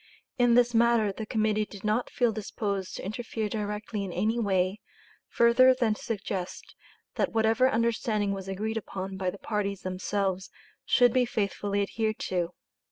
In 0.39 0.55
this 0.55 0.73
matter 0.73 1.11
the 1.11 1.27
Committee 1.27 1.63
did 1.67 1.83
not 1.83 2.09
feel 2.09 2.31
disposed 2.31 2.95
to 2.95 3.05
interfere 3.05 3.47
directly 3.47 4.03
in 4.03 4.11
any 4.11 4.39
way, 4.39 4.79
further 5.27 5.75
than 5.75 5.93
to 5.93 6.01
suggest 6.01 6.73
that 7.17 7.33
whatever 7.33 7.69
understanding 7.69 8.31
was 8.31 8.47
agreed 8.47 8.77
upon 8.77 9.15
by 9.15 9.29
the 9.29 9.37
parties 9.37 9.81
themselves 9.81 10.49
should 10.85 11.13
be 11.13 11.23
faithfully 11.25 11.83
adhered 11.83 12.17
to. 12.17 12.55